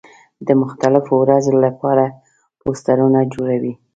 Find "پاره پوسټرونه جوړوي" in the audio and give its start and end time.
1.79-3.73